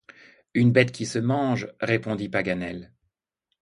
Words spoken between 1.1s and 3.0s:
mange, répondit Paganel.